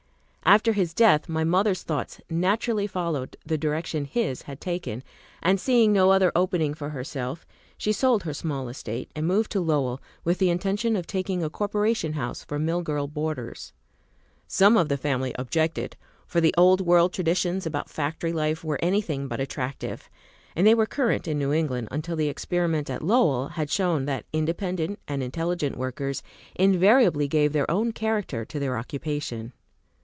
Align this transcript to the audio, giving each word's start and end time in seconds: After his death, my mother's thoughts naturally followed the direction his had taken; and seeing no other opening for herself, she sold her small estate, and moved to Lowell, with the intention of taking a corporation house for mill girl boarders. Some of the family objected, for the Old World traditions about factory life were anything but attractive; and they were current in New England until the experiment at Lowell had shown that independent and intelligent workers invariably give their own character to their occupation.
After 0.43 0.73
his 0.73 0.93
death, 0.93 1.29
my 1.29 1.45
mother's 1.45 1.83
thoughts 1.83 2.19
naturally 2.29 2.85
followed 2.85 3.37
the 3.45 3.57
direction 3.57 4.03
his 4.03 4.41
had 4.41 4.59
taken; 4.59 5.01
and 5.41 5.57
seeing 5.61 5.93
no 5.93 6.11
other 6.11 6.29
opening 6.35 6.73
for 6.73 6.89
herself, 6.89 7.45
she 7.77 7.93
sold 7.93 8.23
her 8.23 8.33
small 8.33 8.67
estate, 8.67 9.09
and 9.15 9.25
moved 9.25 9.49
to 9.53 9.61
Lowell, 9.61 10.01
with 10.25 10.39
the 10.39 10.49
intention 10.49 10.97
of 10.97 11.07
taking 11.07 11.41
a 11.41 11.49
corporation 11.49 12.13
house 12.13 12.43
for 12.43 12.59
mill 12.59 12.81
girl 12.81 13.07
boarders. 13.07 13.71
Some 14.45 14.75
of 14.75 14.89
the 14.89 14.97
family 14.97 15.33
objected, 15.39 15.95
for 16.27 16.41
the 16.41 16.53
Old 16.57 16.81
World 16.81 17.13
traditions 17.13 17.65
about 17.65 17.89
factory 17.89 18.33
life 18.33 18.61
were 18.61 18.79
anything 18.81 19.29
but 19.29 19.39
attractive; 19.39 20.09
and 20.53 20.67
they 20.67 20.75
were 20.75 20.85
current 20.87 21.29
in 21.29 21.39
New 21.39 21.53
England 21.53 21.87
until 21.91 22.17
the 22.17 22.27
experiment 22.27 22.89
at 22.89 23.01
Lowell 23.03 23.47
had 23.49 23.69
shown 23.71 24.03
that 24.05 24.25
independent 24.33 24.99
and 25.07 25.23
intelligent 25.23 25.77
workers 25.77 26.21
invariably 26.55 27.29
give 27.29 27.53
their 27.53 27.69
own 27.71 27.93
character 27.93 28.43
to 28.43 28.59
their 28.59 28.77
occupation. 28.77 29.53